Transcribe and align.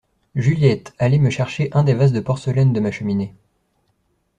Juliette, 0.33 0.93
allez 0.97 1.19
me 1.19 1.29
chercher 1.29 1.69
un 1.73 1.83
des 1.83 1.93
vases 1.93 2.11
de 2.11 2.19
porcelaine 2.21 2.73
de 2.73 2.79
ma 2.79 2.89
cheminée. 2.89 3.35